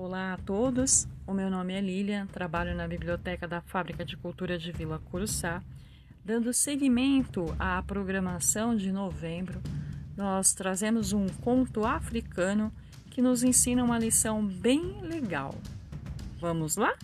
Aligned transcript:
Olá 0.00 0.34
a 0.34 0.36
todos, 0.36 1.08
o 1.26 1.34
meu 1.34 1.50
nome 1.50 1.74
é 1.74 1.80
Lilian, 1.80 2.24
trabalho 2.28 2.72
na 2.72 2.86
Biblioteca 2.86 3.48
da 3.48 3.60
Fábrica 3.60 4.04
de 4.04 4.16
Cultura 4.16 4.56
de 4.56 4.70
Vila 4.70 5.02
Curuçá. 5.10 5.60
Dando 6.24 6.54
seguimento 6.54 7.52
à 7.58 7.82
programação 7.82 8.76
de 8.76 8.92
novembro, 8.92 9.60
nós 10.16 10.54
trazemos 10.54 11.12
um 11.12 11.26
conto 11.26 11.84
africano 11.84 12.72
que 13.10 13.20
nos 13.20 13.42
ensina 13.42 13.82
uma 13.82 13.98
lição 13.98 14.46
bem 14.46 15.00
legal. 15.00 15.52
Vamos 16.38 16.76
lá? 16.76 16.94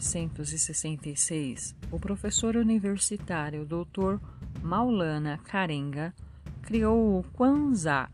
1966, 0.00 1.76
o 1.90 2.00
professor 2.00 2.56
universitário 2.56 3.66
Dr. 3.66 4.18
Maulana 4.62 5.38
Karenga 5.44 6.14
criou 6.62 7.18
o 7.18 7.22
Kwanzaa, 7.22 8.08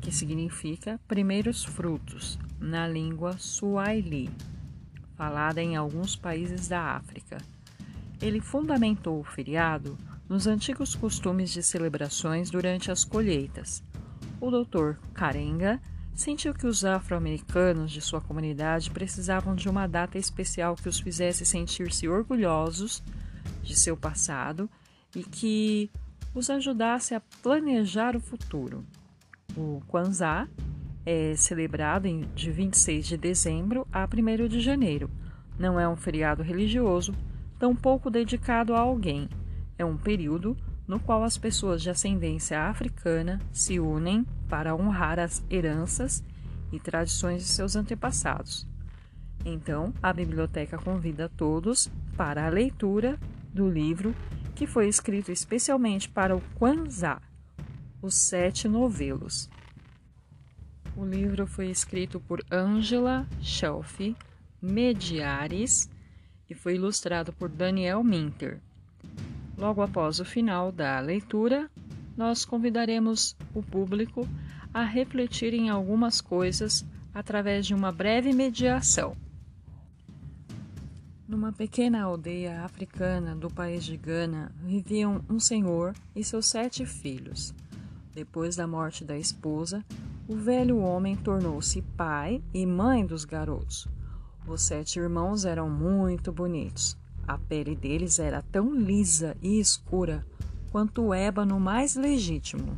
que 0.00 0.10
significa 0.10 0.98
primeiros 1.06 1.64
frutos, 1.64 2.38
na 2.58 2.88
língua 2.88 3.36
Swahili, 3.38 4.30
falada 5.14 5.62
em 5.62 5.76
alguns 5.76 6.16
países 6.16 6.66
da 6.66 6.96
África. 6.96 7.36
Ele 8.20 8.40
fundamentou 8.40 9.20
o 9.20 9.24
feriado 9.24 9.98
nos 10.28 10.46
antigos 10.46 10.94
costumes 10.94 11.50
de 11.50 11.62
celebrações 11.62 12.50
durante 12.50 12.90
as 12.90 13.04
colheitas. 13.04 13.84
O 14.40 14.50
Dr. 14.50 14.94
Karenga 15.12 15.80
sentiu 16.14 16.52
que 16.52 16.66
os 16.66 16.84
afro-americanos 16.84 17.90
de 17.90 18.00
sua 18.00 18.20
comunidade 18.20 18.90
precisavam 18.90 19.54
de 19.54 19.68
uma 19.68 19.86
data 19.86 20.18
especial 20.18 20.76
que 20.76 20.88
os 20.88 21.00
fizesse 21.00 21.44
sentir-se 21.44 22.08
orgulhosos 22.08 23.02
de 23.62 23.76
seu 23.76 23.96
passado 23.96 24.68
e 25.14 25.22
que 25.22 25.90
os 26.34 26.48
ajudasse 26.48 27.14
a 27.14 27.20
planejar 27.42 28.16
o 28.16 28.20
futuro. 28.20 28.84
O 29.56 29.82
Kwanzaa 29.86 30.48
é 31.04 31.34
celebrado 31.36 32.08
de 32.34 32.50
26 32.50 33.06
de 33.06 33.16
dezembro 33.16 33.86
a 33.92 34.04
1 34.06 34.48
de 34.48 34.60
janeiro. 34.60 35.10
Não 35.58 35.78
é 35.78 35.88
um 35.88 35.96
feriado 35.96 36.42
religioso, 36.42 37.14
tampouco 37.58 38.10
dedicado 38.10 38.74
a 38.74 38.80
alguém. 38.80 39.28
É 39.76 39.84
um 39.84 39.96
período 39.96 40.56
no 40.86 40.98
qual 41.00 41.22
as 41.24 41.38
pessoas 41.38 41.82
de 41.82 41.90
ascendência 41.90 42.60
africana 42.60 43.40
se 43.52 43.78
unem 43.78 44.26
para 44.48 44.74
honrar 44.74 45.18
as 45.18 45.44
heranças 45.50 46.24
e 46.72 46.80
tradições 46.80 47.42
de 47.42 47.48
seus 47.48 47.76
antepassados. 47.76 48.66
Então, 49.44 49.92
a 50.02 50.12
biblioteca 50.12 50.78
convida 50.78 51.28
todos 51.28 51.90
para 52.16 52.46
a 52.46 52.50
leitura 52.50 53.18
do 53.52 53.68
livro 53.68 54.14
que 54.54 54.66
foi 54.66 54.88
escrito 54.88 55.32
especialmente 55.32 56.08
para 56.08 56.36
o 56.36 56.40
Kwanzaa, 56.58 57.20
Os 58.00 58.14
Sete 58.14 58.68
Novelos. 58.68 59.50
O 60.96 61.04
livro 61.04 61.46
foi 61.46 61.70
escrito 61.70 62.20
por 62.20 62.44
Angela 62.50 63.26
Shelf 63.40 64.14
Mediares 64.60 65.90
e 66.48 66.54
foi 66.54 66.74
ilustrado 66.74 67.32
por 67.32 67.48
Daniel 67.48 68.04
Minter. 68.04 68.60
Logo 69.56 69.82
após 69.82 70.18
o 70.20 70.24
final 70.24 70.72
da 70.72 70.98
leitura, 71.00 71.70
nós 72.16 72.44
convidaremos 72.44 73.36
o 73.54 73.62
público 73.62 74.28
a 74.72 74.82
refletir 74.82 75.52
em 75.54 75.68
algumas 75.68 76.20
coisas 76.20 76.84
através 77.14 77.66
de 77.66 77.74
uma 77.74 77.92
breve 77.92 78.32
mediação. 78.32 79.16
Numa 81.28 81.52
pequena 81.52 82.02
aldeia 82.02 82.62
africana 82.62 83.34
do 83.34 83.50
país 83.50 83.84
de 83.84 83.96
Gana 83.96 84.52
viviam 84.62 85.24
um 85.28 85.40
senhor 85.40 85.94
e 86.14 86.22
seus 86.22 86.46
sete 86.46 86.84
filhos. 86.84 87.54
Depois 88.14 88.56
da 88.56 88.66
morte 88.66 89.04
da 89.04 89.16
esposa, 89.16 89.82
o 90.28 90.36
velho 90.36 90.78
homem 90.78 91.16
tornou-se 91.16 91.80
pai 91.96 92.42
e 92.52 92.66
mãe 92.66 93.06
dos 93.06 93.24
garotos. 93.24 93.88
Os 94.46 94.62
sete 94.62 94.98
irmãos 94.98 95.44
eram 95.44 95.70
muito 95.70 96.30
bonitos. 96.30 96.96
A 97.26 97.38
pele 97.38 97.76
deles 97.76 98.18
era 98.18 98.42
tão 98.42 98.74
lisa 98.74 99.36
e 99.40 99.60
escura 99.60 100.26
quanto 100.70 101.02
o 101.02 101.14
ébano 101.14 101.60
mais 101.60 101.94
legítimo. 101.94 102.76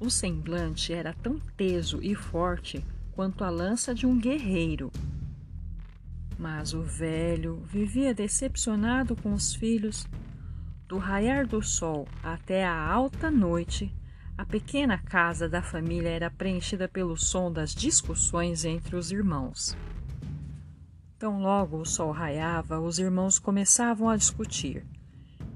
O 0.00 0.10
semblante 0.10 0.92
era 0.92 1.12
tão 1.12 1.38
teso 1.56 2.00
e 2.02 2.14
forte 2.14 2.84
quanto 3.12 3.44
a 3.44 3.50
lança 3.50 3.94
de 3.94 4.06
um 4.06 4.18
guerreiro. 4.18 4.90
Mas 6.38 6.74
o 6.74 6.82
velho 6.82 7.62
vivia 7.66 8.12
decepcionado 8.12 9.14
com 9.16 9.32
os 9.32 9.54
filhos. 9.54 10.06
Do 10.86 10.98
raiar 10.98 11.46
do 11.46 11.62
sol 11.62 12.06
até 12.22 12.64
a 12.64 12.76
alta 12.76 13.30
noite, 13.30 13.94
a 14.36 14.44
pequena 14.44 14.98
casa 14.98 15.48
da 15.48 15.62
família 15.62 16.08
era 16.08 16.30
preenchida 16.30 16.88
pelo 16.88 17.16
som 17.16 17.52
das 17.52 17.74
discussões 17.74 18.64
entre 18.64 18.96
os 18.96 19.12
irmãos. 19.12 19.76
Tão 21.18 21.40
logo 21.40 21.78
o 21.78 21.86
sol 21.86 22.10
raiava, 22.10 22.80
os 22.80 22.98
irmãos 22.98 23.38
começavam 23.38 24.08
a 24.08 24.16
discutir. 24.16 24.84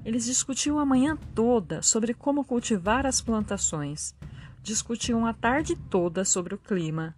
Eles 0.05 0.25
discutiam 0.25 0.79
a 0.79 0.85
manhã 0.85 1.17
toda 1.35 1.81
sobre 1.81 2.13
como 2.13 2.45
cultivar 2.45 3.05
as 3.05 3.19
plantações. 3.19 4.15
Discutiam 4.63 5.25
a 5.25 5.33
tarde 5.33 5.75
toda 5.75 6.23
sobre 6.23 6.55
o 6.55 6.57
clima. 6.57 7.13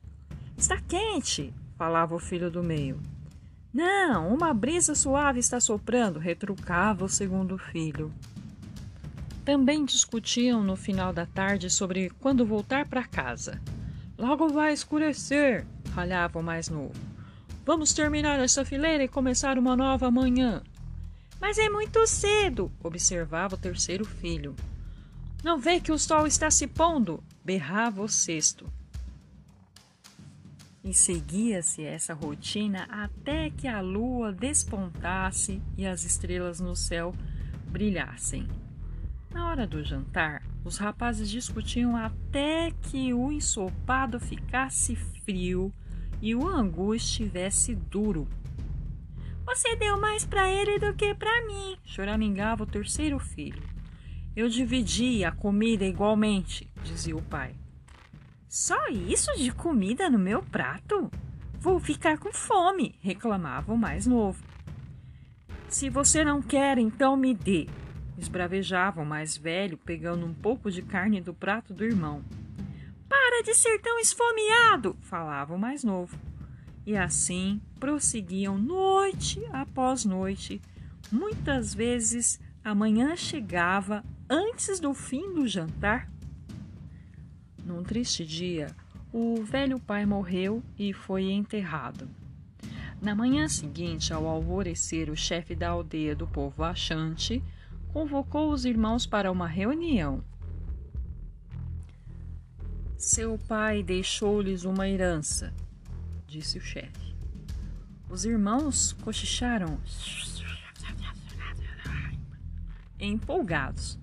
Está 0.57 0.81
quente, 0.81 1.53
falava 1.77 2.15
o 2.15 2.19
filho 2.19 2.49
do 2.49 2.63
meio. 2.63 2.99
Não, 3.73 4.33
uma 4.33 4.53
brisa 4.53 4.95
suave 4.95 5.39
está 5.39 5.59
soprando, 5.59 6.19
retrucava 6.19 7.05
o 7.05 7.09
segundo 7.09 7.57
filho. 7.57 8.11
Também 9.45 9.85
discutiam 9.85 10.63
no 10.63 10.75
final 10.75 11.13
da 11.13 11.25
tarde 11.25 11.69
sobre 11.69 12.09
quando 12.19 12.45
voltar 12.45 12.87
para 12.87 13.07
casa. 13.07 13.61
Logo 14.17 14.49
vai 14.49 14.73
escurecer, 14.73 15.65
ralhava 15.95 16.39
o 16.39 16.43
mais 16.43 16.67
novo. 16.67 17.10
Vamos 17.63 17.93
terminar 17.93 18.39
essa 18.39 18.65
fileira 18.65 19.03
e 19.03 19.07
começar 19.07 19.57
uma 19.57 19.75
nova 19.75 20.09
manhã. 20.09 20.63
Mas 21.39 21.57
é 21.57 21.69
muito 21.69 22.05
cedo, 22.07 22.71
observava 22.83 23.55
o 23.55 23.57
terceiro 23.57 24.03
filho. 24.03 24.55
Não 25.43 25.57
vê 25.57 25.79
que 25.79 25.91
o 25.91 25.97
sol 25.97 26.27
está 26.27 26.49
se 26.49 26.67
pondo? 26.67 27.23
berrava 27.43 28.01
o 28.03 28.07
sexto. 28.07 28.71
E 30.83 30.93
seguia-se 30.93 31.83
essa 31.83 32.13
rotina 32.13 32.87
até 32.89 33.49
que 33.51 33.67
a 33.67 33.81
lua 33.81 34.31
despontasse 34.31 35.61
e 35.77 35.85
as 35.85 36.03
estrelas 36.03 36.59
no 36.59 36.75
céu 36.75 37.13
brilhassem. 37.67 38.47
Na 39.31 39.47
hora 39.47 39.67
do 39.67 39.83
jantar, 39.83 40.43
os 40.65 40.77
rapazes 40.77 41.29
discutiam 41.29 41.95
até 41.95 42.71
que 42.71 43.13
o 43.13 43.31
ensopado 43.31 44.19
ficasse 44.19 44.95
frio 44.95 45.73
e 46.21 46.35
o 46.35 46.47
angu 46.47 46.93
estivesse 46.93 47.73
duro. 47.73 48.27
Você 49.45 49.75
deu 49.75 49.99
mais 49.99 50.23
para 50.23 50.49
ele 50.49 50.79
do 50.79 50.93
que 50.93 51.13
para 51.13 51.45
mim, 51.47 51.75
choramingava 51.83 52.63
o 52.63 52.67
terceiro 52.67 53.19
filho. 53.19 53.63
Eu 54.35 54.47
dividi 54.47 55.25
a 55.25 55.31
comida 55.31 55.83
igualmente, 55.83 56.71
dizia 56.83 57.15
o 57.15 57.21
pai. 57.21 57.55
Só 58.47 58.87
isso 58.87 59.31
de 59.37 59.51
comida 59.51 60.09
no 60.09 60.19
meu 60.19 60.41
prato? 60.43 61.09
Vou 61.59 61.79
ficar 61.79 62.17
com 62.17 62.31
fome, 62.31 62.95
reclamava 63.01 63.73
o 63.73 63.77
mais 63.77 64.05
novo. 64.05 64.43
Se 65.67 65.89
você 65.89 66.23
não 66.23 66.41
quer, 66.41 66.77
então 66.77 67.15
me 67.15 67.33
dê, 67.33 67.67
esbravejava 68.17 69.01
o 69.01 69.05
mais 69.05 69.37
velho, 69.37 69.77
pegando 69.77 70.25
um 70.25 70.33
pouco 70.33 70.69
de 70.69 70.81
carne 70.81 71.21
do 71.21 71.33
prato 71.33 71.73
do 71.73 71.83
irmão. 71.83 72.23
Para 73.31 73.43
de 73.43 73.53
ser 73.53 73.79
tão 73.79 73.97
esfomeado, 73.97 74.97
falava 74.99 75.55
o 75.55 75.57
mais 75.57 75.85
novo. 75.85 76.19
E 76.85 76.97
assim 76.97 77.61
prosseguiam 77.79 78.57
noite 78.57 79.41
após 79.53 80.03
noite. 80.03 80.61
Muitas 81.09 81.73
vezes 81.73 82.41
a 82.61 82.75
manhã 82.75 83.15
chegava 83.15 84.03
antes 84.29 84.81
do 84.81 84.93
fim 84.93 85.33
do 85.33 85.47
jantar 85.47 86.09
num 87.65 87.83
triste 87.83 88.25
dia, 88.25 88.67
o 89.13 89.41
velho 89.43 89.79
pai 89.79 90.05
morreu 90.05 90.61
e 90.77 90.91
foi 90.91 91.31
enterrado. 91.31 92.09
Na 93.01 93.15
manhã 93.15 93.47
seguinte, 93.47 94.11
ao 94.11 94.27
alvorecer, 94.27 95.09
o 95.09 95.15
chefe 95.15 95.55
da 95.55 95.69
aldeia 95.69 96.13
do 96.13 96.27
povo 96.27 96.65
achante 96.65 97.41
convocou 97.93 98.51
os 98.51 98.65
irmãos 98.65 99.05
para 99.05 99.31
uma 99.31 99.47
reunião. 99.47 100.21
Seu 103.01 103.37
pai 103.47 103.81
deixou-lhes 103.81 104.63
uma 104.63 104.87
herança, 104.87 105.51
disse 106.27 106.59
o 106.59 106.61
chefe. 106.61 107.15
Os 108.07 108.25
irmãos 108.25 108.93
cochicharam, 109.01 109.79
empolgados. 112.99 113.97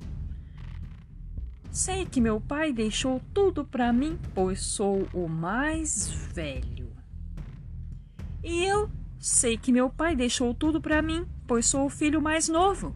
Sei 1.71 2.05
que 2.05 2.21
meu 2.21 2.41
pai 2.41 2.73
deixou 2.73 3.23
tudo 3.33 3.65
para 3.65 3.93
mim, 3.93 4.19
pois 4.35 4.61
sou 4.61 5.09
o 5.15 5.29
mais 5.29 6.09
velho. 6.09 6.93
E 8.43 8.65
eu 8.65 8.91
Sei 9.21 9.59
que 9.59 9.73
meu 9.73 9.91
pai 9.91 10.15
deixou 10.15 10.55
tudo 10.55 10.81
para 10.81 11.03
mim, 11.03 11.27
pois 11.45 11.67
sou 11.67 11.87
o 11.87 11.91
filho 11.91 12.23
mais 12.23 12.49
novo. 12.49 12.95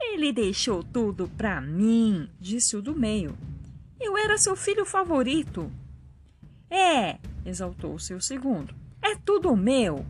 Ele 0.00 0.32
deixou 0.32 0.82
tudo 0.82 1.28
para 1.36 1.60
mim, 1.60 2.28
disse 2.40 2.76
o 2.76 2.82
do 2.82 2.96
meio. 2.96 3.36
Eu 4.04 4.18
era 4.18 4.36
seu 4.36 4.54
filho 4.54 4.84
favorito. 4.84 5.72
É, 6.68 7.18
exaltou 7.42 7.98
seu 7.98 8.20
segundo. 8.20 8.74
É 9.00 9.16
tudo 9.16 9.56
meu. 9.56 10.04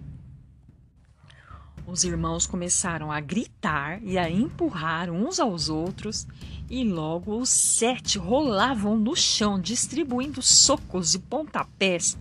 Os 1.87 2.03
irmãos 2.03 2.45
começaram 2.45 3.13
a 3.13 3.21
gritar 3.21 4.03
e 4.03 4.19
a 4.19 4.29
empurrar 4.29 5.11
uns 5.11 5.39
aos 5.39 5.69
outros, 5.69 6.27
e 6.69 6.83
logo 6.83 7.39
os 7.39 7.49
sete 7.49 8.19
rolavam 8.19 8.99
no 8.99 9.15
chão, 9.15 9.61
distribuindo 9.61 10.43
socos 10.43 11.15
e 11.15 11.21
pontapés 11.21 12.19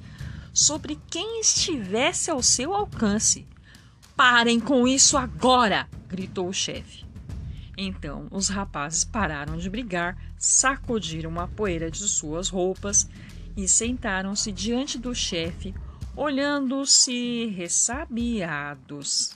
sobre 0.54 1.00
quem 1.10 1.42
estivesse 1.42 2.30
ao 2.30 2.44
seu 2.44 2.72
alcance. 2.76 3.48
Parem 4.16 4.60
com 4.60 4.88
isso 4.88 5.18
agora! 5.18 5.90
gritou 6.08 6.50
o 6.50 6.54
chefe. 6.54 7.04
Então 7.78 8.28
os 8.30 8.50
rapazes 8.50 9.04
pararam 9.04 9.58
de 9.58 9.70
brigar, 9.70 10.18
sacudiram 10.38 11.40
a 11.40 11.48
poeira 11.48 11.90
de 11.90 12.08
suas 12.08 12.50
roupas 12.50 13.10
e 13.58 13.68
sentaram-se 13.68 14.52
diante 14.52 14.98
do 14.98 15.14
chefe, 15.14 15.74
olhando-se 16.16 17.48
ressabiados. 17.48 19.36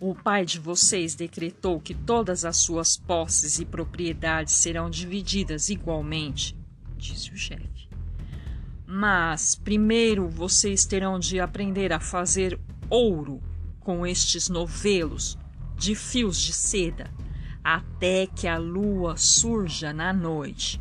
O 0.00 0.14
pai 0.14 0.44
de 0.44 0.60
vocês 0.60 1.14
decretou 1.14 1.80
que 1.80 1.94
todas 1.94 2.44
as 2.44 2.58
suas 2.58 2.96
posses 2.96 3.58
e 3.58 3.64
propriedades 3.64 4.54
serão 4.54 4.88
divididas 4.88 5.70
igualmente, 5.70 6.56
disse 6.96 7.32
o 7.32 7.36
chefe. 7.36 7.88
Mas 8.86 9.54
primeiro 9.54 10.28
vocês 10.28 10.86
terão 10.86 11.18
de 11.18 11.40
aprender 11.40 11.92
a 11.92 11.98
fazer 11.98 12.58
ouro 12.88 13.42
com 13.80 14.06
estes 14.06 14.48
novelos 14.48 15.36
de 15.78 15.94
fios 15.94 16.38
de 16.38 16.52
seda 16.52 17.10
até 17.62 18.26
que 18.26 18.46
a 18.46 18.58
lua 18.58 19.16
surja 19.16 19.92
na 19.92 20.12
noite. 20.12 20.80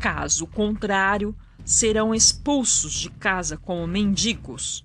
Caso 0.00 0.46
contrário, 0.46 1.34
serão 1.64 2.14
expulsos 2.14 2.92
de 2.92 3.10
casa 3.10 3.56
como 3.56 3.86
mendigos 3.86 4.84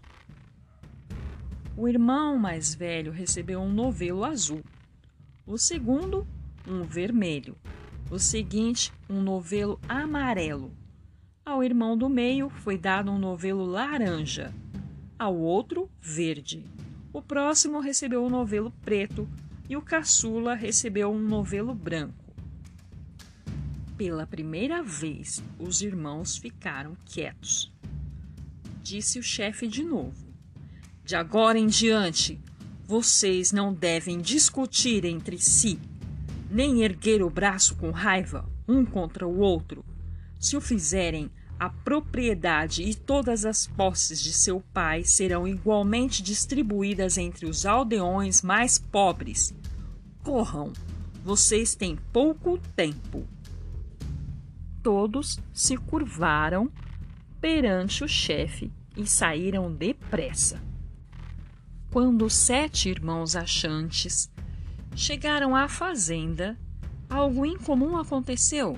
o 1.75 1.87
irmão 1.87 2.37
mais 2.37 2.75
velho 2.75 3.11
recebeu 3.11 3.59
um 3.59 3.73
novelo 3.73 4.23
azul, 4.23 4.61
o 5.45 5.57
segundo, 5.57 6.27
um 6.67 6.83
vermelho, 6.83 7.57
o 8.11 8.19
seguinte, 8.19 8.93
um 9.09 9.21
novelo 9.21 9.79
amarelo. 9.89 10.71
Ao 11.43 11.63
irmão 11.63 11.97
do 11.97 12.07
meio 12.07 12.47
foi 12.47 12.77
dado 12.77 13.11
um 13.11 13.17
novelo 13.17 13.65
laranja, 13.65 14.53
ao 15.17 15.35
outro, 15.35 15.89
verde. 15.99 16.63
O 17.13 17.21
próximo 17.21 17.79
recebeu 17.79 18.25
um 18.25 18.29
novelo 18.29 18.71
preto 18.81 19.29
e 19.69 19.77
o 19.77 19.81
caçula 19.83 20.55
recebeu 20.55 21.11
um 21.11 21.19
novelo 21.19 21.75
branco. 21.75 22.33
Pela 23.95 24.25
primeira 24.25 24.81
vez, 24.81 25.43
os 25.59 25.83
irmãos 25.83 26.37
ficaram 26.37 26.97
quietos. 27.05 27.71
Disse 28.81 29.19
o 29.19 29.23
chefe 29.23 29.67
de 29.67 29.83
novo. 29.83 30.33
De 31.05 31.15
agora 31.15 31.59
em 31.59 31.67
diante, 31.67 32.41
vocês 32.87 33.51
não 33.51 33.71
devem 33.71 34.19
discutir 34.19 35.05
entre 35.05 35.37
si, 35.37 35.79
nem 36.49 36.81
erguer 36.81 37.21
o 37.21 37.29
braço 37.29 37.75
com 37.75 37.91
raiva 37.91 38.49
um 38.67 38.83
contra 38.83 39.27
o 39.27 39.37
outro. 39.37 39.85
Se 40.39 40.57
o 40.57 40.61
fizerem, 40.61 41.29
a 41.63 41.69
propriedade 41.69 42.83
e 42.83 42.93
todas 42.93 43.45
as 43.45 43.67
posses 43.67 44.21
de 44.21 44.33
seu 44.33 44.59
pai 44.73 45.05
serão 45.05 45.47
igualmente 45.47 46.21
distribuídas 46.21 47.17
entre 47.17 47.45
os 47.45 47.65
aldeões 47.65 48.41
mais 48.41 48.77
pobres. 48.77 49.55
Corram, 50.23 50.73
vocês 51.23 51.73
têm 51.73 51.97
pouco 52.11 52.59
tempo. 52.75 53.25
Todos 54.81 55.39
se 55.53 55.77
curvaram 55.77 56.69
perante 57.39 58.03
o 58.03 58.09
chefe 58.09 58.69
e 58.97 59.07
saíram 59.07 59.73
depressa. 59.73 60.61
Quando 61.89 62.25
os 62.25 62.33
sete 62.33 62.89
irmãos 62.89 63.37
achantes 63.37 64.29
chegaram 64.97 65.55
à 65.55 65.69
fazenda, 65.69 66.59
algo 67.09 67.45
incomum 67.45 67.95
aconteceu. 67.95 68.77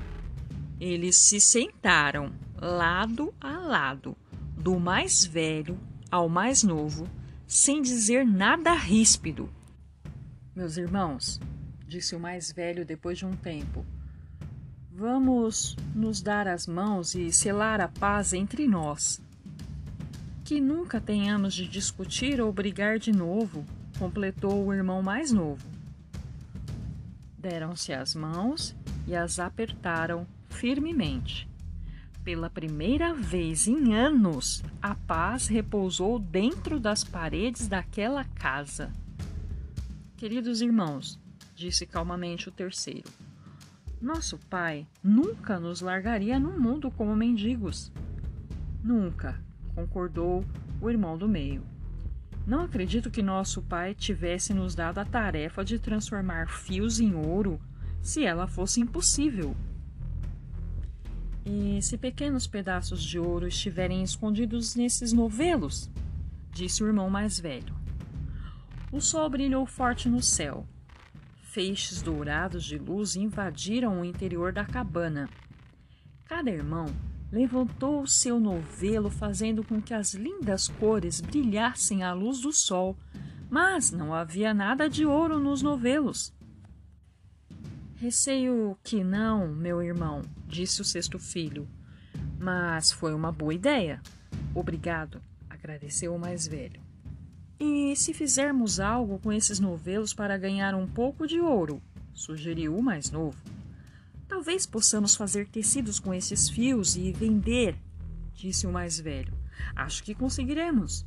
Eles 0.80 1.18
se 1.18 1.42
sentaram 1.42 2.45
lado 2.60 3.34
a 3.40 3.58
lado, 3.58 4.16
do 4.58 4.80
mais 4.80 5.26
velho 5.26 5.80
ao 6.10 6.30
mais 6.30 6.64
novo, 6.64 7.08
sem 7.46 7.82
dizer 7.82 8.26
nada 8.26 8.74
ríspido. 8.74 9.50
Meus 10.56 10.78
irmãos, 10.78 11.40
disse 11.88 12.16
o 12.16 12.20
mais 12.20 12.52
velho 12.52 12.86
depois 12.86 13.18
de 13.18 13.26
um 13.26 13.36
tempo, 13.36 13.86
vamos 14.92 15.76
nos 15.94 16.22
dar 16.22 16.48
as 16.48 16.66
mãos 16.66 17.16
e 17.16 17.32
selar 17.32 17.82
a 17.82 17.88
paz 17.88 18.34
entre 18.34 18.68
nós 18.68 19.22
que 20.46 20.62
nunca 20.62 21.02
tenhamos 21.02 21.56
de 21.56 21.68
discutir 21.68 22.40
ou 22.40 22.54
brigar 22.54 23.00
de 23.00 23.12
novo, 23.12 23.66
completou 23.98 24.64
o 24.64 24.72
irmão 24.72 25.02
mais 25.02 25.32
novo. 25.32 25.68
Deram-se 27.36 27.92
as 27.92 28.14
mãos 28.14 28.76
e 29.08 29.16
as 29.16 29.40
apertaram 29.40 30.28
firmemente. 30.48 31.50
Pela 32.26 32.50
primeira 32.50 33.14
vez 33.14 33.68
em 33.68 33.94
anos, 33.94 34.64
a 34.82 34.96
paz 34.96 35.46
repousou 35.48 36.18
dentro 36.18 36.80
das 36.80 37.04
paredes 37.04 37.68
daquela 37.68 38.24
casa. 38.24 38.92
Queridos 40.18 40.60
irmãos, 40.60 41.20
disse 41.54 41.86
calmamente 41.86 42.50
o 42.50 42.52
terceiro, 42.52 43.08
nosso 44.02 44.40
pai 44.50 44.88
nunca 45.04 45.60
nos 45.60 45.82
largaria 45.82 46.40
no 46.40 46.60
mundo 46.60 46.90
como 46.90 47.16
mendigos. 47.16 47.92
Nunca, 48.84 49.40
concordou 49.76 50.44
o 50.82 50.90
irmão 50.90 51.20
do 51.20 51.30
meio. 51.30 51.62
Não 52.48 52.62
acredito 52.62 53.12
que 53.12 53.22
nosso 53.22 53.62
pai 53.62 53.94
tivesse 53.94 54.52
nos 54.52 54.74
dado 54.74 54.98
a 54.98 55.06
tarefa 55.06 55.64
de 55.64 55.78
transformar 55.78 56.48
fios 56.50 57.00
em 57.00 57.14
ouro 57.14 57.62
se 58.02 58.26
ela 58.26 58.48
fosse 58.48 58.82
impossível. 58.82 59.56
E 61.46 61.80
se 61.82 61.96
pequenos 61.96 62.48
pedaços 62.48 63.04
de 63.04 63.20
ouro 63.20 63.48
estiverem 63.48 64.02
escondidos 64.02 64.76
nesses 64.76 65.14
novelos? 65.14 65.90
disse 66.52 66.84
o 66.84 66.88
irmão 66.88 67.10
mais 67.10 67.40
velho. 67.40 67.76
O 68.92 69.00
sol 69.00 69.30
brilhou 69.30 69.66
forte 69.66 70.10
no 70.10 70.24
céu. 70.24 70.66
Feixes 71.44 72.02
dourados 72.02 72.64
de 72.64 72.78
luz 72.78 73.16
invadiram 73.16 74.02
o 74.02 74.06
interior 74.06 74.52
da 74.52 74.66
cabana. 74.66 75.30
Cada 76.26 76.50
irmão 76.50 76.88
levantou 77.32 78.02
o 78.02 78.08
seu 78.08 78.40
novelo, 78.40 79.10
fazendo 79.10 79.64
com 79.64 79.82
que 79.82 79.94
as 79.94 80.14
lindas 80.14 80.68
cores 80.68 81.22
brilhassem 81.22 82.04
à 82.04 82.14
luz 82.14 82.42
do 82.42 82.52
sol, 82.52 82.98
mas 83.50 83.92
não 83.92 84.14
havia 84.14 84.54
nada 84.54 84.90
de 84.90 85.06
ouro 85.06 85.40
nos 85.40 85.62
novelos. 85.62 86.35
Receio 87.96 88.78
que 88.84 89.04
não, 89.04 89.48
meu 89.48 89.82
irmão, 89.82 90.22
disse 90.48 90.82
o 90.82 90.86
sexto 90.86 91.18
filho. 91.18 91.68
Mas 92.38 92.92
foi 92.92 93.14
uma 93.14 93.32
boa 93.32 93.54
ideia. 93.54 94.02
Obrigado, 94.54 95.22
agradeceu 95.50 96.14
o 96.14 96.20
mais 96.20 96.46
velho. 96.46 96.82
E 97.58 97.96
se 97.96 98.14
fizermos 98.14 98.82
algo 98.82 99.18
com 99.20 99.32
esses 99.32 99.60
novelos 99.60 100.14
para 100.14 100.38
ganhar 100.38 100.76
um 100.76 100.86
pouco 100.86 101.26
de 101.26 101.40
ouro? 101.40 101.82
sugeriu 102.14 102.76
o 102.78 102.84
mais 102.84 103.12
novo. 103.12 103.38
Talvez 104.28 104.66
possamos 104.66 105.16
fazer 105.16 105.48
tecidos 105.48 106.00
com 106.00 106.14
esses 106.14 106.50
fios 106.50 106.96
e 106.96 107.12
vender, 107.14 107.78
disse 108.34 108.68
o 108.68 108.72
mais 108.72 109.00
velho. 109.00 109.34
Acho 109.76 110.04
que 110.04 110.16
conseguiremos. 110.16 111.06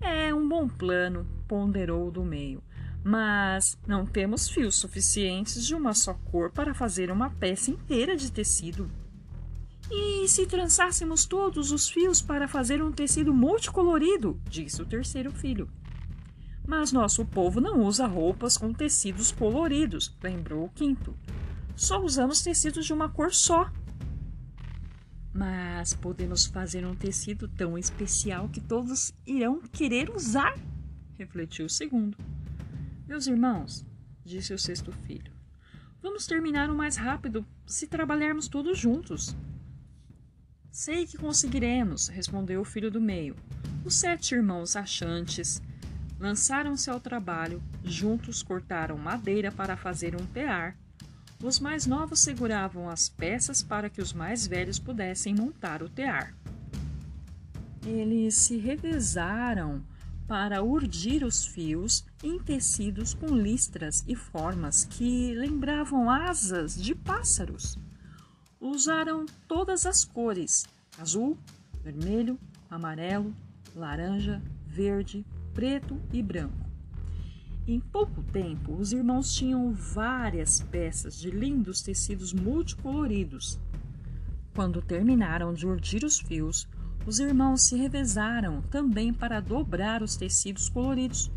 É 0.00 0.32
um 0.32 0.48
bom 0.48 0.68
plano, 0.68 1.26
ponderou 1.46 2.08
o 2.08 2.10
do 2.10 2.24
meio. 2.24 2.62
Mas 3.08 3.78
não 3.86 4.04
temos 4.04 4.48
fios 4.48 4.74
suficientes 4.74 5.64
de 5.64 5.74
uma 5.74 5.94
só 5.94 6.14
cor 6.30 6.50
para 6.50 6.74
fazer 6.74 7.10
uma 7.10 7.30
peça 7.30 7.70
inteira 7.70 8.16
de 8.16 8.30
tecido. 8.30 8.90
E 9.90 10.28
se 10.28 10.44
trançássemos 10.44 11.24
todos 11.24 11.72
os 11.72 11.88
fios 11.88 12.20
para 12.20 12.46
fazer 12.46 12.82
um 12.82 12.92
tecido 12.92 13.32
multicolorido? 13.32 14.38
disse 14.50 14.82
o 14.82 14.86
terceiro 14.86 15.32
filho. 15.32 15.70
Mas 16.66 16.92
nosso 16.92 17.24
povo 17.24 17.60
não 17.60 17.80
usa 17.80 18.06
roupas 18.06 18.58
com 18.58 18.74
tecidos 18.74 19.32
coloridos, 19.32 20.14
lembrou 20.22 20.66
o 20.66 20.68
quinto 20.68 21.16
só 21.78 22.02
usamos 22.02 22.42
tecidos 22.42 22.86
de 22.86 22.92
uma 22.92 23.08
cor 23.08 23.32
só. 23.32 23.70
Mas 25.32 25.94
podemos 25.94 26.44
fazer 26.44 26.84
um 26.84 26.94
tecido 26.94 27.46
tão 27.46 27.78
especial 27.78 28.48
que 28.48 28.60
todos 28.60 29.14
irão 29.24 29.62
querer 29.72 30.10
usar, 30.10 30.58
refletiu 31.16 31.66
o 31.66 31.70
segundo. 31.70 32.18
Meus 33.08 33.26
irmãos, 33.26 33.86
disse 34.22 34.52
o 34.52 34.58
sexto 34.58 34.92
filho, 34.92 35.32
vamos 36.02 36.26
terminar 36.26 36.68
o 36.68 36.74
mais 36.74 36.98
rápido 36.98 37.42
se 37.66 37.86
trabalharmos 37.86 38.48
todos 38.48 38.78
juntos. 38.78 39.34
Sei 40.70 41.06
que 41.06 41.16
conseguiremos, 41.16 42.08
respondeu 42.08 42.60
o 42.60 42.66
filho 42.66 42.90
do 42.90 43.00
meio. 43.00 43.34
Os 43.82 43.94
sete 43.94 44.34
irmãos 44.34 44.76
achantes 44.76 45.62
lançaram-se 46.20 46.90
ao 46.90 47.00
trabalho, 47.00 47.62
juntos 47.82 48.42
cortaram 48.42 48.98
madeira 48.98 49.50
para 49.50 49.74
fazer 49.74 50.14
um 50.14 50.26
tear. 50.26 50.76
Os 51.42 51.58
mais 51.58 51.86
novos 51.86 52.20
seguravam 52.20 52.90
as 52.90 53.08
peças 53.08 53.62
para 53.62 53.88
que 53.88 54.02
os 54.02 54.12
mais 54.12 54.46
velhos 54.46 54.78
pudessem 54.78 55.34
montar 55.34 55.82
o 55.82 55.88
tear. 55.88 56.34
Eles 57.86 58.34
se 58.34 58.58
revezaram 58.58 59.82
para 60.28 60.62
urdir 60.62 61.24
os 61.24 61.46
fios 61.46 62.04
em 62.22 62.38
tecidos 62.38 63.14
com 63.14 63.34
listras 63.34 64.04
e 64.06 64.14
formas 64.14 64.84
que 64.84 65.34
lembravam 65.34 66.10
asas 66.10 66.80
de 66.80 66.94
pássaros. 66.94 67.78
Usaram 68.60 69.24
todas 69.48 69.86
as 69.86 70.04
cores: 70.04 70.66
azul, 70.98 71.38
vermelho, 71.82 72.38
amarelo, 72.68 73.34
laranja, 73.74 74.42
verde, 74.66 75.24
preto 75.54 75.98
e 76.12 76.22
branco. 76.22 76.68
Em 77.66 77.80
pouco 77.80 78.22
tempo, 78.22 78.74
os 78.76 78.92
irmãos 78.92 79.34
tinham 79.34 79.72
várias 79.72 80.60
peças 80.60 81.18
de 81.18 81.30
lindos 81.30 81.80
tecidos 81.80 82.34
multicoloridos. 82.34 83.58
Quando 84.54 84.82
terminaram 84.82 85.54
de 85.54 85.66
urdir 85.66 86.04
os 86.04 86.18
fios, 86.18 86.68
os 87.08 87.20
irmãos 87.20 87.62
se 87.62 87.74
revezaram 87.74 88.60
também 88.70 89.14
para 89.14 89.40
dobrar 89.40 90.02
os 90.02 90.14
tecidos 90.14 90.68
coloridos. 90.68 91.30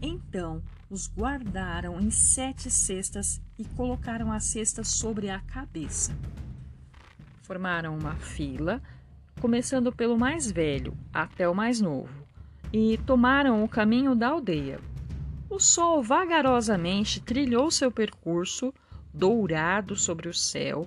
Então, 0.00 0.62
os 0.88 1.08
guardaram 1.08 2.00
em 2.00 2.12
sete 2.12 2.70
cestas 2.70 3.42
e 3.58 3.64
colocaram 3.64 4.30
as 4.30 4.44
cestas 4.44 4.86
sobre 4.86 5.28
a 5.28 5.40
cabeça. 5.40 6.16
Formaram 7.42 7.98
uma 7.98 8.14
fila, 8.14 8.80
começando 9.40 9.92
pelo 9.92 10.16
mais 10.16 10.48
velho 10.48 10.96
até 11.12 11.48
o 11.48 11.54
mais 11.56 11.80
novo, 11.80 12.24
e 12.72 12.96
tomaram 12.98 13.64
o 13.64 13.68
caminho 13.68 14.14
da 14.14 14.28
aldeia. 14.28 14.78
O 15.50 15.58
sol 15.58 16.04
vagarosamente 16.04 17.20
trilhou 17.20 17.68
seu 17.72 17.90
percurso, 17.90 18.72
dourado 19.12 19.96
sobre 19.96 20.28
o 20.28 20.34
céu, 20.34 20.86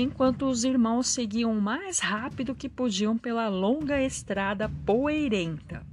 enquanto 0.00 0.46
os 0.46 0.64
irmãos 0.64 1.08
seguiam 1.08 1.52
o 1.52 1.60
mais 1.60 1.98
rápido 1.98 2.54
que 2.54 2.68
podiam 2.68 3.18
pela 3.18 3.48
longa 3.48 4.00
estrada 4.00 4.70
poeirenta. 4.86 5.84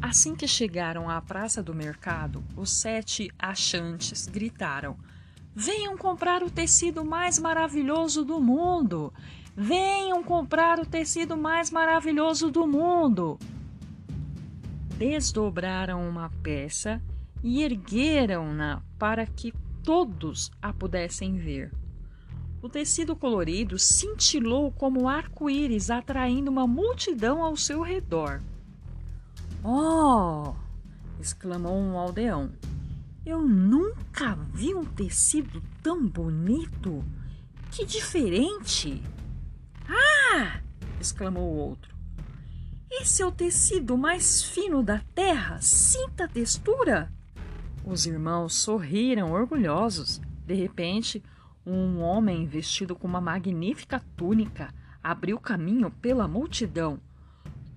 Assim 0.00 0.34
que 0.34 0.46
chegaram 0.46 1.08
à 1.08 1.20
praça 1.20 1.62
do 1.62 1.74
mercado, 1.74 2.44
os 2.56 2.70
sete 2.70 3.30
achantes 3.38 4.26
gritaram: 4.26 4.96
Venham 5.54 5.96
comprar 5.96 6.42
o 6.42 6.50
tecido 6.50 7.04
mais 7.04 7.38
maravilhoso 7.38 8.24
do 8.24 8.40
mundo! 8.40 9.12
Venham 9.56 10.22
comprar 10.22 10.78
o 10.78 10.86
tecido 10.86 11.36
mais 11.36 11.70
maravilhoso 11.70 12.50
do 12.50 12.64
mundo! 12.66 13.38
Desdobraram 14.96 16.08
uma 16.08 16.30
peça 16.42 17.02
e 17.42 17.62
ergueram-na 17.62 18.82
para 18.98 19.26
que 19.26 19.52
todos 19.82 20.50
a 20.62 20.72
pudessem 20.72 21.38
ver. 21.38 21.72
O 22.60 22.68
tecido 22.68 23.14
colorido 23.14 23.78
cintilou 23.78 24.72
como 24.72 25.08
arco-íris, 25.08 25.90
atraindo 25.90 26.50
uma 26.50 26.66
multidão 26.66 27.42
ao 27.42 27.56
seu 27.56 27.82
redor. 27.82 28.42
Oh! 29.62 30.54
exclamou 31.20 31.76
um 31.76 31.96
aldeão. 31.96 32.50
Eu 33.24 33.42
nunca 33.42 34.34
vi 34.52 34.74
um 34.74 34.84
tecido 34.84 35.62
tão 35.82 36.06
bonito! 36.06 37.04
Que 37.70 37.84
diferente! 37.84 39.02
Ah! 39.88 40.60
exclamou 41.00 41.52
o 41.52 41.56
outro. 41.56 41.94
Esse 42.90 43.22
é 43.22 43.26
o 43.26 43.30
tecido 43.30 43.96
mais 43.96 44.42
fino 44.42 44.82
da 44.82 45.00
terra. 45.14 45.60
Sinta 45.60 46.24
a 46.24 46.28
textura! 46.28 47.12
Os 47.84 48.06
irmãos 48.06 48.54
sorriram 48.54 49.30
orgulhosos. 49.32 50.20
De 50.44 50.54
repente, 50.54 51.22
um 51.70 52.00
homem 52.00 52.46
vestido 52.46 52.96
com 52.96 53.06
uma 53.06 53.20
magnífica 53.20 54.02
túnica 54.16 54.72
abriu 55.04 55.38
caminho 55.38 55.90
pela 55.90 56.26
multidão. 56.26 56.98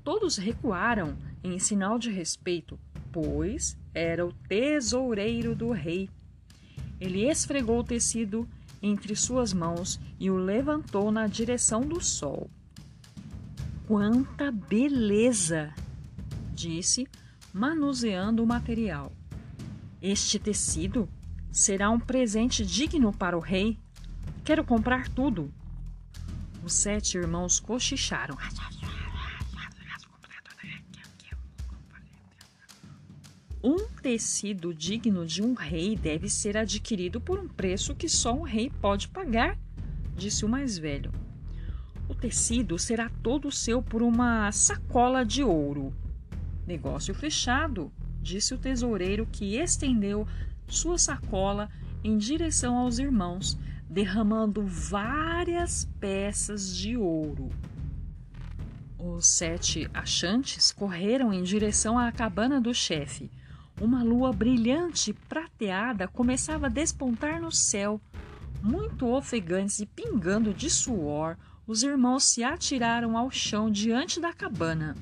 Todos 0.03 0.37
recuaram 0.37 1.17
em 1.43 1.59
sinal 1.59 1.99
de 1.99 2.09
respeito, 2.09 2.79
pois 3.11 3.77
era 3.93 4.25
o 4.25 4.31
tesoureiro 4.47 5.53
do 5.53 5.71
rei. 5.71 6.09
Ele 6.99 7.29
esfregou 7.29 7.79
o 7.79 7.83
tecido 7.83 8.47
entre 8.81 9.15
suas 9.15 9.53
mãos 9.53 9.99
e 10.19 10.31
o 10.31 10.37
levantou 10.37 11.11
na 11.11 11.27
direção 11.27 11.81
do 11.81 12.01
sol. 12.01 12.49
Quanta 13.87 14.51
beleza! 14.51 15.73
disse, 16.53 17.07
manuseando 17.53 18.43
o 18.43 18.47
material. 18.47 19.11
Este 20.01 20.39
tecido 20.39 21.09
Será 21.51 21.89
um 21.89 21.99
presente 21.99 22.65
digno 22.65 23.11
para 23.11 23.37
o 23.37 23.41
rei. 23.41 23.77
Quero 24.45 24.63
comprar 24.63 25.09
tudo. 25.09 25.53
Os 26.63 26.73
sete 26.73 27.17
irmãos 27.17 27.59
cochicharam. 27.59 28.37
Um 33.63 33.85
tecido 34.01 34.73
digno 34.73 35.25
de 35.25 35.43
um 35.43 35.53
rei 35.53 35.95
deve 35.95 36.29
ser 36.29 36.57
adquirido 36.57 37.19
por 37.19 37.37
um 37.37 37.47
preço 37.47 37.93
que 37.93 38.07
só 38.07 38.33
um 38.33 38.41
rei 38.41 38.71
pode 38.81 39.07
pagar, 39.09 39.55
disse 40.15 40.45
o 40.45 40.49
mais 40.49 40.77
velho. 40.77 41.11
O 42.07 42.15
tecido 42.15 42.79
será 42.79 43.09
todo 43.21 43.51
seu 43.51 43.81
por 43.81 44.01
uma 44.01 44.51
sacola 44.51 45.23
de 45.23 45.43
ouro. 45.43 45.93
Negócio 46.65 47.13
fechado, 47.13 47.91
disse 48.21 48.53
o 48.53 48.57
tesoureiro 48.57 49.27
que 49.31 49.57
estendeu 49.57 50.27
sua 50.71 50.97
sacola 50.97 51.69
em 52.03 52.17
direção 52.17 52.77
aos 52.77 52.97
irmãos, 52.97 53.57
derramando 53.89 54.65
várias 54.65 55.85
peças 55.99 56.75
de 56.75 56.95
ouro. 56.97 57.49
Os 58.97 59.27
sete 59.27 59.89
achantes 59.93 60.71
correram 60.71 61.33
em 61.33 61.43
direção 61.43 61.97
à 61.97 62.11
cabana 62.11 62.61
do 62.61 62.73
chefe. 62.73 63.29
Uma 63.79 64.03
lua 64.03 64.31
brilhante 64.31 65.11
prateada 65.27 66.07
começava 66.07 66.67
a 66.67 66.69
despontar 66.69 67.41
no 67.41 67.51
céu. 67.51 67.99
Muito 68.61 69.07
ofegantes 69.07 69.79
e 69.79 69.87
pingando 69.87 70.53
de 70.53 70.69
suor, 70.69 71.35
os 71.65 71.81
irmãos 71.81 72.25
se 72.25 72.43
atiraram 72.43 73.17
ao 73.17 73.31
chão 73.31 73.71
diante 73.71 74.19
da 74.19 74.31
cabana. 74.33 74.95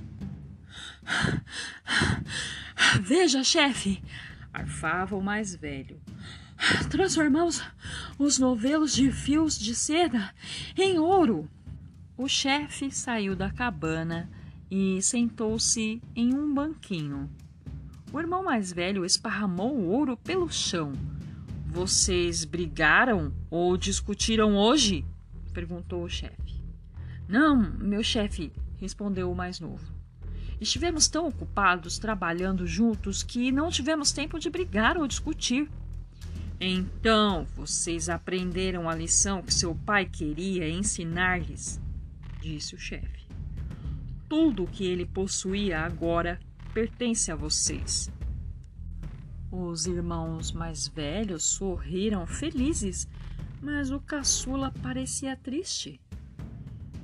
Veja, 3.02 3.44
chefe, 3.44 4.02
arfava 4.60 5.16
o 5.16 5.22
mais 5.22 5.56
velho. 5.56 6.00
Transformamos 6.90 7.64
os 8.18 8.38
novelos 8.38 8.94
de 8.94 9.12
fios 9.12 9.58
de 9.58 9.74
seda 9.74 10.34
em 10.78 11.00
ouro. 11.00 11.50
O 12.18 12.28
chefe 12.28 12.92
saiu 12.92 13.36
da 13.36 13.50
cabana 13.50 14.30
e 14.70 15.02
sentou-se 15.02 16.02
em 16.16 16.34
um 16.34 16.54
banquinho. 16.54 17.30
O 18.12 18.20
irmão 18.20 18.44
mais 18.44 18.74
velho 18.74 19.06
esparramou 19.06 19.76
o 19.76 19.88
ouro 19.88 20.18
pelo 20.18 20.50
chão. 20.50 20.92
Vocês 21.68 22.44
brigaram 22.44 23.34
ou 23.50 23.78
discutiram 23.78 24.58
hoje? 24.58 25.06
perguntou 25.54 26.04
o 26.04 26.10
chefe. 26.10 26.60
Não, 27.28 27.56
meu 27.56 28.04
chefe, 28.04 28.52
respondeu 28.78 29.32
o 29.32 29.36
mais 29.36 29.60
novo. 29.60 29.99
Estivemos 30.60 31.08
tão 31.08 31.28
ocupados 31.28 31.98
trabalhando 31.98 32.68
juntos 32.68 33.24
que 33.24 33.52
não 33.52 33.70
tivemos 33.70 34.12
tempo 34.12 34.38
de 34.38 34.50
brigar 34.50 34.98
ou 34.98 35.08
discutir. 35.08 35.70
Então, 36.60 37.46
vocês 37.56 38.10
aprenderam 38.10 38.90
a 38.90 38.96
lição 38.96 39.42
que 39.42 39.54
seu 39.54 39.74
pai 39.74 40.06
queria 40.06 40.70
ensinar-lhes, 40.70 41.80
disse 42.42 42.76
o 42.76 42.78
chefe. 42.78 43.26
Tudo 44.28 44.64
o 44.64 44.68
que 44.68 44.86
ele 44.86 45.06
possuía 45.06 45.80
agora 45.80 46.38
pertence 46.74 47.32
a 47.32 47.36
vocês. 47.36 48.12
Os 49.50 49.88
irmãos 49.88 50.52
mais 50.52 50.88
velhos 50.88 51.44
sorriram 51.44 52.28
felizes, 52.28 53.08
mas 53.62 53.90
o 53.90 54.00
caçula 54.00 54.72
parecia 54.84 55.36
triste. 55.38 56.00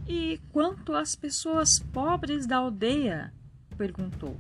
E 0.08 0.40
quanto 0.52 0.94
às 0.94 1.16
pessoas 1.16 1.80
pobres 1.80 2.46
da 2.46 2.58
aldeia, 2.58 3.34
perguntou. 3.76 4.36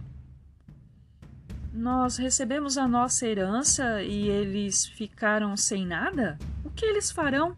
Nós 1.75 2.15
recebemos 2.15 2.77
a 2.77 2.87
nossa 2.87 3.27
herança 3.27 4.01
e 4.01 4.29
eles 4.29 4.85
ficaram 4.85 5.57
sem 5.57 5.85
nada? 5.85 6.39
O 6.63 6.69
que 6.69 6.85
eles 6.85 7.11
farão? 7.11 7.57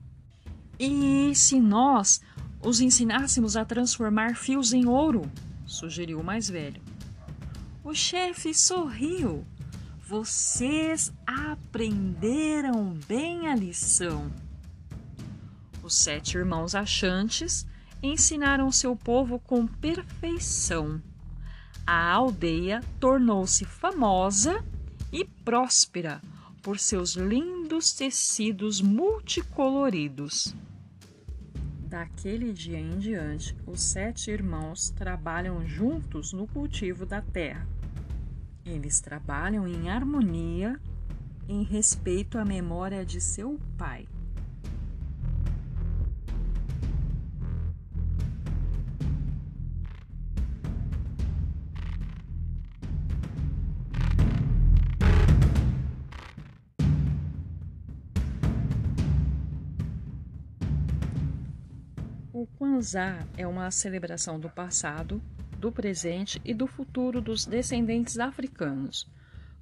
E 0.79 1.35
se 1.35 1.59
nós 1.59 2.19
os 2.63 2.81
ensinássemos 2.81 3.55
a 3.55 3.63
transformar 3.63 4.35
fios 4.35 4.73
em 4.73 4.87
ouro? 4.87 5.31
sugeriu 5.67 6.19
o 6.19 6.23
mais 6.23 6.49
velho. 6.49 6.81
O 7.83 7.93
chefe 7.93 8.55
sorriu. 8.55 9.45
Vocês 10.07 11.13
aprenderam 11.27 12.97
bem 13.07 13.49
a 13.49 13.55
lição. 13.55 14.31
Os 15.83 15.93
sete 15.95 16.37
irmãos 16.37 16.73
achantes 16.73 17.67
ensinaram 18.01 18.71
seu 18.71 18.95
povo 18.95 19.37
com 19.39 19.67
perfeição 19.67 21.01
a 21.87 22.11
aldeia 22.11 22.83
tornou-se 22.99 23.63
famosa 23.63 24.61
e 25.09 25.23
próspera 25.23 26.21
por 26.61 26.77
seus 26.77 27.15
lindos 27.15 27.93
tecidos 27.93 28.81
multicoloridos. 28.81 30.53
Daquele 31.87 32.51
dia 32.51 32.77
em 32.77 32.99
diante, 32.99 33.55
os 33.65 33.81
sete 33.81 34.29
irmãos 34.29 34.89
trabalham 34.89 35.65
juntos 35.65 36.33
no 36.33 36.45
cultivo 36.45 37.05
da 37.05 37.21
terra. 37.21 37.65
Eles 38.65 38.99
trabalham 38.99 39.65
em 39.65 39.89
harmonia, 39.89 40.77
em 41.47 41.63
respeito 41.63 42.37
à 42.37 42.43
memória 42.43 43.05
de 43.05 43.21
seu 43.21 43.57
pai. 43.77 44.05
O 62.39 62.45
Kwanzaa 62.45 63.27
é 63.35 63.47
uma 63.47 63.71
celebração 63.71 64.39
do 64.39 64.47
passado, 64.47 65.19
do 65.57 65.71
presente 65.71 66.39
e 66.45 66.53
do 66.53 66.67
futuro 66.67 67.19
dos 67.19 67.47
descendentes 67.47 68.19
africanos. 68.19 69.09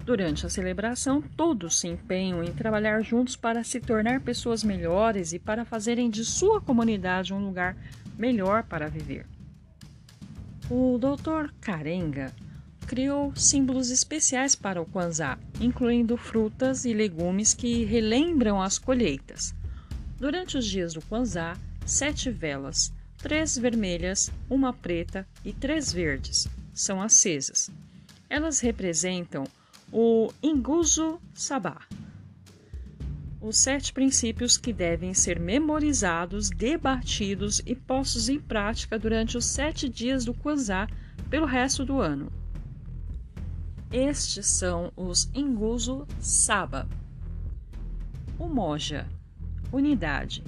Durante 0.04 0.44
a 0.44 0.50
celebração, 0.50 1.22
todos 1.22 1.80
se 1.80 1.88
empenham 1.88 2.44
em 2.44 2.52
trabalhar 2.52 3.00
juntos 3.00 3.34
para 3.34 3.64
se 3.64 3.80
tornar 3.80 4.20
pessoas 4.20 4.62
melhores 4.62 5.32
e 5.32 5.38
para 5.38 5.64
fazerem 5.64 6.10
de 6.10 6.22
sua 6.22 6.60
comunidade 6.60 7.32
um 7.32 7.46
lugar 7.46 7.74
melhor 8.18 8.62
para 8.64 8.90
viver. 8.90 9.26
O 10.68 10.98
Dr. 10.98 11.54
Karenga 11.62 12.30
criou 12.86 13.34
símbolos 13.34 13.90
especiais 13.90 14.54
para 14.54 14.82
o 14.82 14.84
Kwanzaa, 14.84 15.38
incluindo 15.62 16.14
frutas 16.18 16.84
e 16.84 16.92
legumes 16.92 17.54
que 17.54 17.84
relembram 17.84 18.60
as 18.60 18.78
colheitas. 18.78 19.54
Durante 20.18 20.58
os 20.58 20.66
dias 20.66 20.92
do 20.92 21.00
Kwanzaa, 21.00 21.56
sete 21.86 22.32
velas, 22.32 22.92
três 23.16 23.56
vermelhas, 23.56 24.30
uma 24.50 24.72
preta 24.72 25.26
e 25.44 25.52
três 25.52 25.92
verdes, 25.92 26.48
são 26.74 27.00
acesas. 27.00 27.70
Elas 28.28 28.58
representam 28.58 29.44
o 29.92 30.32
Inguzo 30.42 31.20
Sabá, 31.32 31.80
os 33.40 33.58
sete 33.58 33.92
princípios 33.92 34.58
que 34.58 34.72
devem 34.72 35.14
ser 35.14 35.38
memorizados, 35.38 36.50
debatidos 36.50 37.62
e 37.64 37.76
postos 37.76 38.28
em 38.28 38.40
prática 38.40 38.98
durante 38.98 39.38
os 39.38 39.46
sete 39.46 39.88
dias 39.88 40.24
do 40.24 40.34
Kwanzaa 40.34 40.88
pelo 41.30 41.46
resto 41.46 41.84
do 41.84 42.00
ano. 42.00 42.32
Estes 43.92 44.46
são 44.48 44.92
os 44.96 45.30
Inguzo 45.32 46.04
Saba. 46.18 46.88
O 48.36 48.48
Moja, 48.48 49.06
unidade 49.72 50.42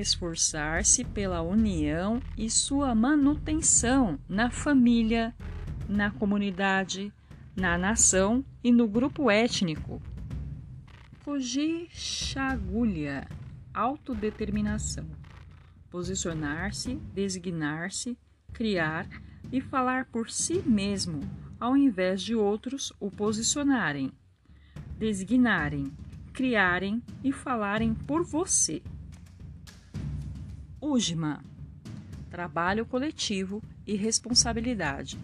esforçar-se 0.00 1.04
pela 1.04 1.42
união 1.42 2.20
e 2.36 2.50
sua 2.50 2.94
manutenção 2.94 4.18
na 4.28 4.50
família, 4.50 5.34
na 5.88 6.10
comunidade, 6.10 7.12
na 7.54 7.76
nação 7.76 8.44
e 8.62 8.72
no 8.72 8.88
grupo 8.88 9.30
étnico. 9.30 10.00
Fugir 11.20 11.88
chagulha, 11.90 13.28
autodeterminação. 13.74 15.06
Posicionar-se, 15.90 16.94
designar-se, 17.14 18.16
criar 18.52 19.06
e 19.52 19.60
falar 19.60 20.06
por 20.06 20.30
si 20.30 20.62
mesmo, 20.66 21.20
ao 21.58 21.76
invés 21.76 22.22
de 22.22 22.34
outros 22.34 22.92
o 23.00 23.10
posicionarem, 23.10 24.12
designarem, 24.98 25.92
criarem 26.32 27.02
e 27.22 27.32
falarem 27.32 27.94
por 27.94 28.24
você. 28.24 28.82
UJMA 30.82 31.44
Trabalho 32.30 32.86
coletivo 32.86 33.62
e 33.86 33.96
responsabilidade. 33.96 35.18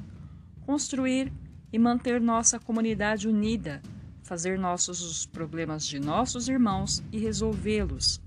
Construir 0.66 1.32
e 1.72 1.78
manter 1.78 2.20
nossa 2.20 2.58
comunidade 2.58 3.28
unida, 3.28 3.80
fazer 4.22 4.58
nossos 4.58 5.00
os 5.00 5.24
problemas 5.24 5.86
de 5.86 6.00
nossos 6.00 6.48
irmãos 6.48 7.02
e 7.12 7.18
resolvê-los. 7.18 8.20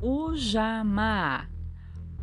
UJAMA 0.00 1.48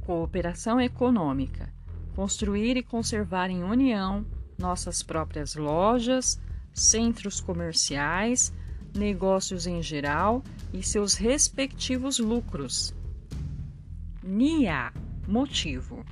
Cooperação 0.06 0.82
econômica. 0.82 1.71
Construir 2.15 2.76
e 2.76 2.84
conservar 2.84 3.49
em 3.49 3.63
união 3.63 4.26
nossas 4.58 5.04
próprias 5.04 5.56
lojas, 5.56 6.39
centros 6.73 7.39
comerciais, 7.39 8.52
negócios 8.95 9.67
em 9.67 9.82
geral 9.82 10.43
e 10.73 10.82
seus 10.82 11.13
respectivos 11.13 12.19
lucros. 12.19 12.93
NIA 14.25 14.93
motivo. 15.27 16.05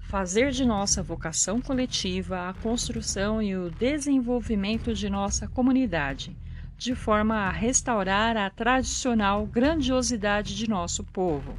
Fazer 0.00 0.50
de 0.50 0.64
nossa 0.64 1.00
vocação 1.00 1.60
coletiva 1.60 2.48
a 2.48 2.54
construção 2.54 3.40
e 3.40 3.56
o 3.56 3.70
desenvolvimento 3.70 4.92
de 4.92 5.08
nossa 5.08 5.46
comunidade, 5.46 6.36
de 6.76 6.94
forma 6.94 7.36
a 7.36 7.50
restaurar 7.50 8.36
a 8.36 8.50
tradicional 8.50 9.46
grandiosidade 9.46 10.56
de 10.56 10.68
nosso 10.68 11.04
povo. 11.04 11.56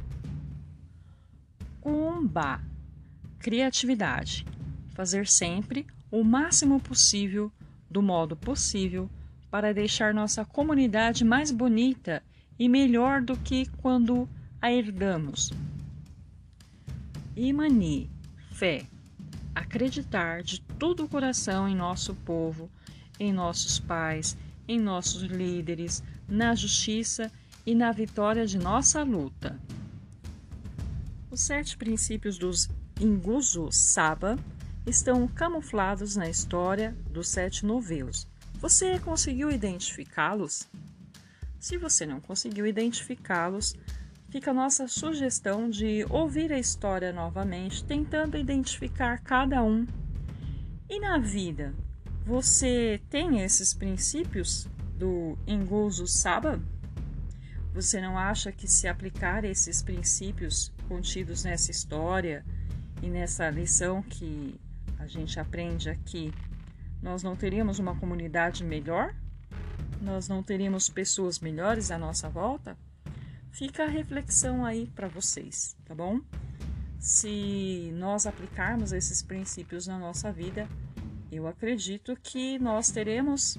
Umba 1.82 2.60
criatividade. 3.38 4.44
Fazer 4.94 5.26
sempre 5.26 5.86
o 6.10 6.22
máximo 6.22 6.80
possível, 6.80 7.50
do 7.90 8.02
modo 8.02 8.36
possível, 8.36 9.08
para 9.50 9.72
deixar 9.72 10.12
nossa 10.12 10.44
comunidade 10.44 11.24
mais 11.24 11.50
bonita 11.50 12.22
e 12.58 12.68
melhor 12.68 13.22
do 13.22 13.36
que 13.38 13.66
quando 13.78 14.28
a 14.60 14.70
herdamos. 14.70 15.50
Imani, 17.38 18.10
fé, 18.50 18.84
acreditar 19.54 20.42
de 20.42 20.60
todo 20.60 21.04
o 21.04 21.08
coração 21.08 21.68
em 21.68 21.76
nosso 21.76 22.12
povo, 22.12 22.68
em 23.20 23.32
nossos 23.32 23.78
pais, 23.78 24.36
em 24.66 24.76
nossos 24.80 25.22
líderes, 25.22 26.02
na 26.28 26.56
justiça 26.56 27.30
e 27.64 27.76
na 27.76 27.92
vitória 27.92 28.44
de 28.44 28.58
nossa 28.58 29.04
luta. 29.04 29.56
Os 31.30 31.42
sete 31.42 31.76
princípios 31.76 32.38
dos 32.38 32.68
Inguzu 33.00 33.68
Saba 33.70 34.36
estão 34.84 35.28
camuflados 35.28 36.16
na 36.16 36.28
história 36.28 36.92
dos 37.08 37.28
sete 37.28 37.64
novelos. 37.64 38.26
Você 38.54 38.98
conseguiu 38.98 39.48
identificá-los? 39.48 40.68
Se 41.60 41.78
você 41.78 42.04
não 42.04 42.20
conseguiu 42.20 42.66
identificá-los, 42.66 43.76
fica 44.28 44.50
a 44.50 44.54
nossa 44.54 44.86
sugestão 44.86 45.68
de 45.68 46.04
ouvir 46.10 46.52
a 46.52 46.58
história 46.58 47.12
novamente, 47.12 47.84
tentando 47.84 48.36
identificar 48.36 49.18
cada 49.18 49.62
um. 49.62 49.86
E 50.88 51.00
na 51.00 51.18
vida, 51.18 51.74
você 52.24 53.00
tem 53.08 53.40
esses 53.40 53.72
princípios 53.72 54.68
do 54.96 55.38
Enguso 55.46 56.06
Saba? 56.06 56.60
Você 57.72 58.00
não 58.00 58.18
acha 58.18 58.52
que 58.52 58.66
se 58.66 58.88
aplicar 58.88 59.44
esses 59.44 59.82
princípios 59.82 60.72
contidos 60.88 61.44
nessa 61.44 61.70
história 61.70 62.44
e 63.02 63.08
nessa 63.08 63.48
lição 63.48 64.02
que 64.02 64.58
a 64.98 65.06
gente 65.06 65.38
aprende 65.38 65.88
aqui, 65.88 66.32
nós 67.00 67.22
não 67.22 67.36
teríamos 67.36 67.78
uma 67.78 67.94
comunidade 67.96 68.64
melhor? 68.64 69.14
Nós 70.00 70.28
não 70.28 70.42
teríamos 70.42 70.88
pessoas 70.88 71.38
melhores 71.38 71.90
à 71.90 71.98
nossa 71.98 72.28
volta? 72.28 72.76
Fica 73.50 73.84
a 73.84 73.88
reflexão 73.88 74.64
aí 74.64 74.86
para 74.94 75.08
vocês, 75.08 75.76
tá 75.84 75.94
bom? 75.94 76.20
Se 76.98 77.92
nós 77.94 78.26
aplicarmos 78.26 78.92
esses 78.92 79.22
princípios 79.22 79.86
na 79.86 79.98
nossa 79.98 80.32
vida, 80.32 80.68
eu 81.30 81.46
acredito 81.46 82.16
que 82.22 82.58
nós 82.58 82.90
teremos 82.90 83.58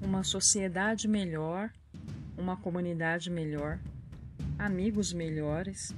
uma 0.00 0.22
sociedade 0.22 1.08
melhor, 1.08 1.70
uma 2.36 2.56
comunidade 2.56 3.30
melhor, 3.30 3.78
amigos 4.58 5.12
melhores, 5.12 5.94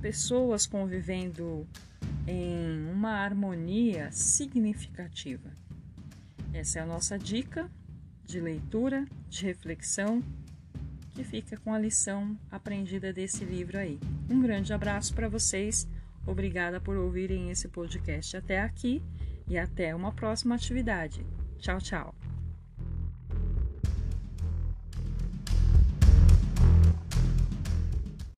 pessoas 0.00 0.66
convivendo 0.66 1.66
em 2.26 2.86
uma 2.90 3.12
harmonia 3.12 4.10
significativa. 4.12 5.50
Essa 6.52 6.78
é 6.78 6.82
a 6.82 6.86
nossa 6.86 7.18
dica 7.18 7.70
de 8.24 8.40
leitura, 8.40 9.04
de 9.28 9.44
reflexão 9.44 10.22
que 11.14 11.24
fica 11.24 11.56
com 11.56 11.72
a 11.72 11.78
lição 11.78 12.36
aprendida 12.50 13.12
desse 13.12 13.44
livro 13.44 13.78
aí. 13.78 13.98
Um 14.28 14.40
grande 14.40 14.72
abraço 14.72 15.14
para 15.14 15.28
vocês. 15.28 15.88
Obrigada 16.26 16.80
por 16.80 16.96
ouvirem 16.96 17.50
esse 17.50 17.68
podcast 17.68 18.36
até 18.36 18.60
aqui 18.60 19.02
e 19.46 19.56
até 19.56 19.94
uma 19.94 20.12
próxima 20.12 20.54
atividade. 20.54 21.24
Tchau, 21.58 21.78
tchau. 21.78 22.23